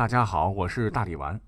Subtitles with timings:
[0.00, 1.38] 大家好，我是大力丸。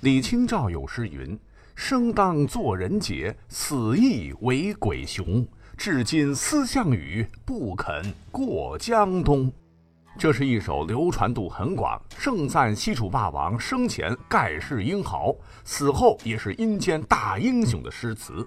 [0.00, 1.38] 李清照有诗云
[1.76, 5.46] ：“生当作人杰，死亦为鬼雄。
[5.76, 9.48] 至今思项羽，不肯过江东。”
[10.18, 15.32] 这是一首流传度很广、盛赞西楚霸王生前盖世英豪，
[15.62, 18.44] 死后也是阴间大英雄的诗词。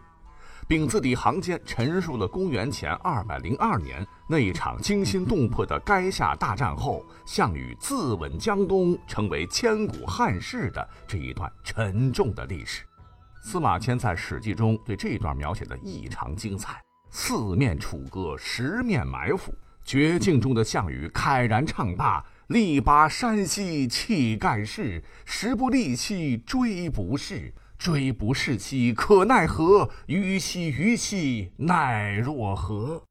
[0.67, 12.83] 并字里行间陈述了公元前二百零二年那一场惊心动魄的垓下大战后，项羽自刎江东，成为千古汉事的这一段沉重的历史。
[13.41, 33.03] 司马迁在《史记》中对这段描写的异常精彩：四面楚歌，十面埋伏，绝境中的项羽慨然唱罢：“力拔山兮气盖世，时不利兮骓不逝。”追不逝兮可奈何，虞兮虞兮奈若何，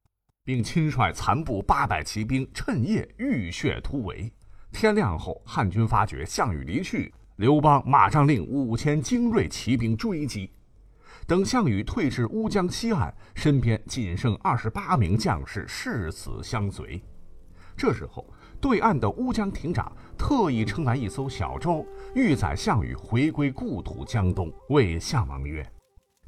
[0.44, 4.32] 并亲率残部八百骑兵趁夜浴血突围。
[4.72, 10.50] 天亮后，汉军发觉项羽离去，刘邦马上令五千精锐骑兵追击。
[11.26, 16.98] 等项羽退至乌江西岸，身边仅剩二十八名将士誓死相随。
[17.76, 18.26] 这时候。
[18.62, 24.52] 对岸的乌江亭长特意撑来一艘小舟，欲载项羽回归故土江东。
[24.68, 25.68] 谓项王曰：“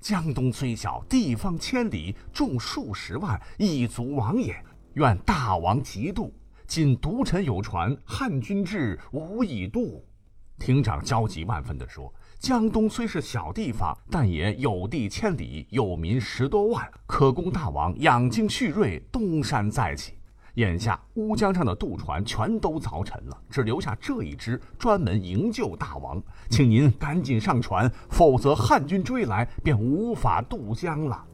[0.03, 4.53] 江东虽小，地方千里，众数十万，亦足王也。
[4.95, 6.35] 愿大王急渡。
[6.67, 10.05] 今独臣有船，汉军至，无以渡。”
[10.59, 20.15] 亭长焦急万分地说：“江东虽是小地方，但也有地千里，有民十多万，可供大王养精蓄锐，东山再起。”
[20.55, 26.23] 眼下乌江上的渡船全都凿沉了，只留下这一只，专门营救大王。
[26.49, 31.25] 请您赶紧上船，否则汉军追来便无法渡江了。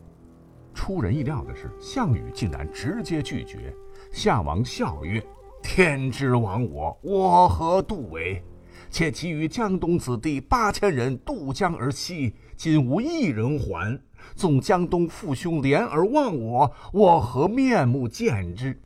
[0.73, 3.75] 出人意料的是，项羽竟然直接拒绝。
[4.11, 5.23] 项王笑曰
[5.63, 8.43] ：“天之亡我，我何渡为？
[8.89, 14.01] 且其余江东子弟八千人渡江而西，今无一人还。
[14.35, 18.81] 纵江东父兄怜而忘我，我何面目见之？”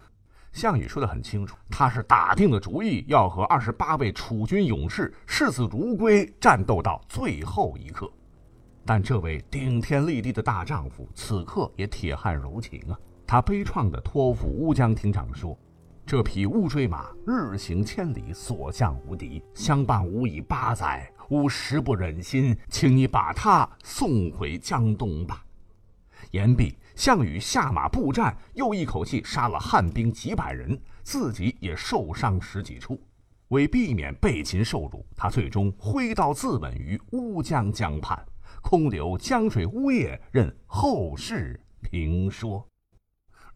[0.55, 8.09] 项羽说得很清楚，他是打定了主意要和二十八位楚军勇士视死如归，战斗到最后一刻。
[8.87, 12.97] 但这位顶天立地的大丈夫，此刻也铁汉柔情啊！
[13.27, 15.59] 他悲怆地托付乌江亭长说
[16.07, 25.45] ：“这匹乌骓马日行千里，所向无敌，相伴吾已八载，吾实不忍心，请你把他送回江东吧。”
[26.31, 26.77] 言毕。
[26.95, 33.01] 项羽下马步战，又一口气杀了汉兵几百人，自己也受伤十几处。
[33.49, 38.19] 为避免被擒受辱，他最终挥刀自刎于乌江江畔，
[38.63, 42.67] 空留江水呜咽，任后世评说。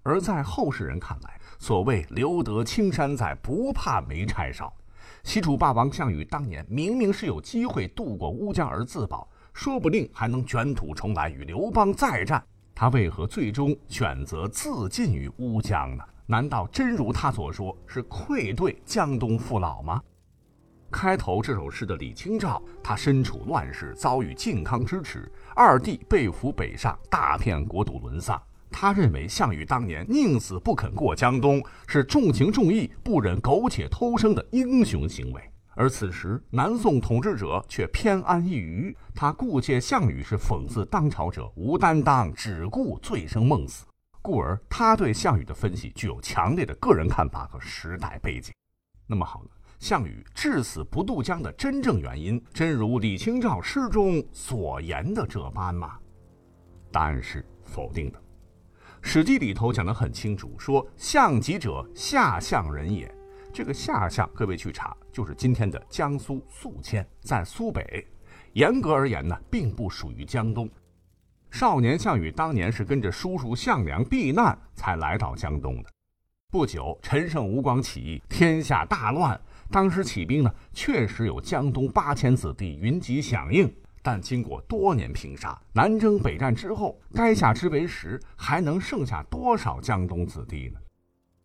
[0.03, 4.73] 而在后世人看来，所谓“留得青山在，不怕没柴烧”，
[5.25, 12.45] 西楚霸王项羽当年明明是有机会渡过乌江而自保，说不定还能卷土重来，与刘邦再战。
[12.81, 16.05] 他为何最终选择自尽于乌江呢？
[16.27, 20.01] 难道真如他所说，是愧对江东父老吗？
[20.89, 28.41] 开头这首诗的李清照，他身处乱世，遭遇靖康之耻，二弟被俘北上，大片国土沦丧。
[28.71, 35.43] 他认为项羽当年宁死不肯过江东，是重情重义、不忍苟且偷生的英雄行为。
[35.81, 43.87] 而此时，南宋统治者却偏安一隅，他顾借项羽是讽刺当朝者无担当，只顾醉生梦死，
[44.21, 48.53] 故而他对项羽的分析具有强烈的个人看法和时代背景。
[49.07, 55.97] 那么好了，项羽至死不渡江的真正原因，真如李清照诗中所言的这般吗？
[56.91, 58.19] 答案是否定的。
[59.01, 63.17] 《史记》里头讲得很清楚，说项籍者，下相人也。
[63.53, 68.07] 这个下相，各位去查，就是今天的江苏宿迁，在苏北。
[68.53, 70.69] 严格而言呢，并不属于江东。
[71.51, 75.91] 少年项羽当年是跟着叔叔项梁避难，才来到江东的。
[76.51, 79.39] 不久，陈胜吴广起义，天下大乱。
[79.71, 83.71] 当时起兵呢，确实有江东八千子弟云集响应，
[84.03, 90.81] 但经过多年拼杀，南征北战之后，垓下之围时，还能剩下多少江东子弟呢？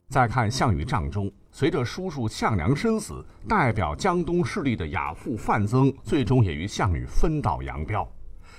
[0.10, 8.08] 再看项羽帐中，随着叔叔项梁身死，代表江东势力的亚父范增，最终也与项羽分道扬镳。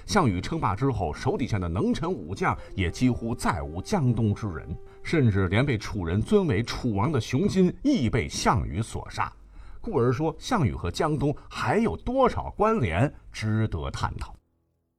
[0.05, 9.33] 项羽称霸之后，手底下的能臣武将也几乎再无江东之人，甚至连被楚人尊为楚王的熊心亦被项羽所杀。
[9.81, 14.35] 故而说，项羽和江东还有多少关联，值得探讨。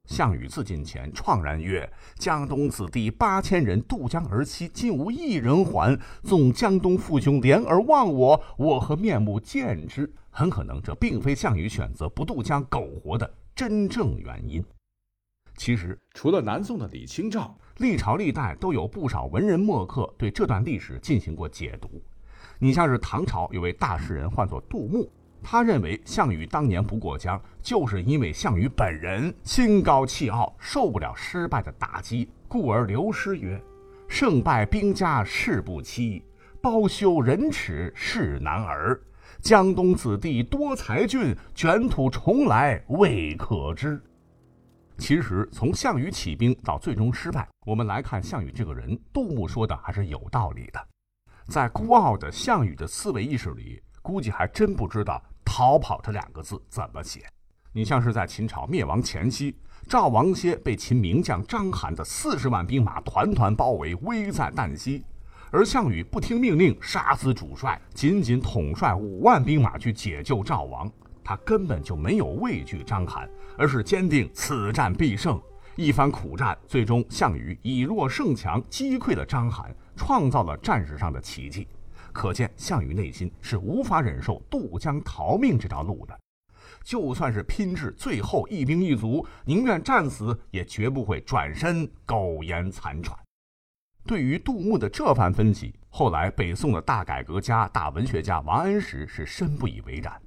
[0.06, 5.98] 项羽自尽前怆然曰：“江东子弟八千人渡江而西，今无一人还。
[6.22, 14.64] 纵江东父兄怜而忘我，我何面目见之？”很可能，这并非项羽选择不渡江苟活的真正原因。
[15.56, 21.88] 其实，除了南宋的李清照，历朝历代都有不少文人墨客对这段历史进行过解读。
[22.58, 25.10] 你像是唐朝有位大诗人，唤作杜牧。
[25.42, 33.60] 他认为项羽当年不过江，就是因为项羽本人心高气傲，受不了失败的打击，故而流诗曰
[34.08, 36.24] ：“胜败兵家事不期，
[36.60, 39.00] 包羞忍耻是男儿。
[39.40, 44.02] 江东子弟多才俊，卷土重来未可知。”
[44.98, 50.88] 其实，从项羽起兵到最终失败，我们来看项羽这个人，杜牧说的还是有道理的。
[51.48, 55.20] 在孤傲的项羽的思维意识里，估计还真不知道。
[55.44, 57.26] 逃跑这两个字怎么写？
[57.72, 59.56] 你像是在秦朝灭亡前夕，
[59.88, 65.04] 赵王歇被秦名将章邯的四十万兵马团团包围，危在旦夕，
[65.50, 70.88] 而项羽不听命令，杀死主帅，仅仅统帅五万兵马去解救赵王。
[71.24, 73.28] 他根本就没有畏惧章邯，
[73.58, 75.40] 而是坚定此战必胜。
[75.74, 79.66] 一番苦战，最终项羽以弱胜强，击溃了章邯，
[79.96, 81.66] 创造了战史上的奇迹。
[82.16, 86.18] 可见，项羽内心是无法忍受渡江逃命这条路的。
[86.82, 93.14] 就算是拼至最后一兵一卒，宁愿战死，也绝不会转身苟延残喘。
[94.06, 100.18] 对于杜牧的这番分析，后来北宋的大改革家、大文学家王安石是深不以为然。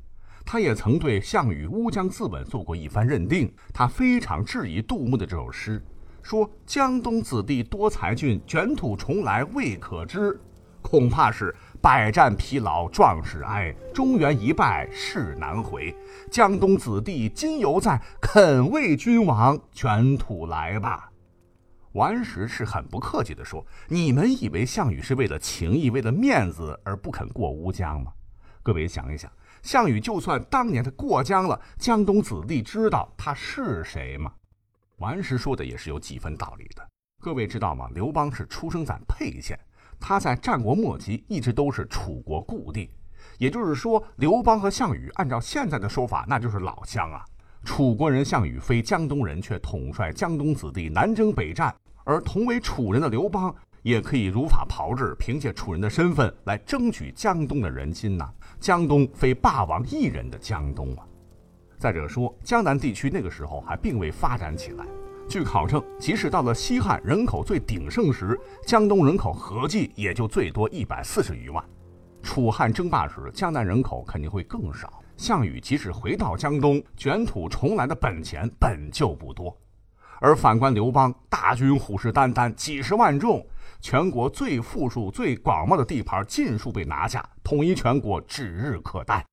[0.46, 5.84] 他也曾对项羽乌江自刎做过一番认定，他非常质疑杜牧的这首诗，
[6.22, 10.40] 说：“江东子弟多才俊，卷土重来未可知。”
[10.82, 11.56] 恐怕是。
[11.82, 15.96] 百战疲劳壮士哀，中原一败势难回。
[16.30, 21.10] 江东子弟今犹在，肯为君王卷土来吧？
[21.94, 28.12] 王安石是很不客气地说：“你们以为项羽是为了情义、为了面子而不肯过乌江吗？
[28.62, 29.32] 各位想一想，
[29.64, 34.34] 项羽就算当年他过江了，江东子弟知道他是谁吗？”
[35.00, 36.86] 王安石说的也是有几分道理的。
[37.22, 37.88] 各位知道吗？
[37.94, 39.58] 刘邦是出生在沛县。
[40.00, 42.90] 他在战国末期一直都是楚国故地，
[43.38, 47.26] 也就是说，刘邦和项羽按照现在的说法，那就是老乡啊。
[47.66, 51.76] 楚国人项羽非江东人，却统帅江东子弟南征北战，
[52.06, 58.32] 而同为楚人的刘邦也可以如法炮制，凭借楚人的身份来争取江东的人心呐。
[58.60, 61.06] 江东非霸王一人的江东啊。
[61.78, 64.86] 再者说，江南地区那个时候还并未发展起来。
[65.30, 71.64] 据考证，即使到了西汉人口最鼎盛时，江东人口合计也就最多一百四十余万。
[72.24, 75.04] 楚汉争霸时，江南人口肯定会更少。
[75.16, 79.56] 项羽即使回到江东，卷土重来的本钱本就不多。
[80.20, 83.46] 而反观刘邦，大军虎视眈眈，几十万众，
[83.80, 89.24] 全国最富庶、最广袤的地盘尽数被拿下，统一全国指日可待。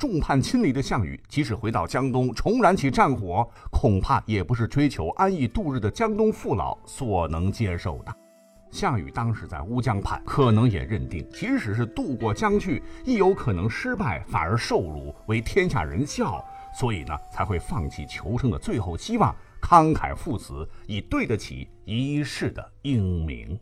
[0.00, 8.16] 众叛亲离的项羽，即使回到江东重燃起战火，恐怕也不是追求安逸度日的江东父老所能接受的。
[8.70, 16.42] 项羽当时在乌江畔，可能也认定，即使是渡过江去，亦有可能失败，反而受辱，为天下人笑，
[16.74, 23.60] 所以呢，才会放弃求生的最后希望，慷慨赴死，以对得起一世的英名。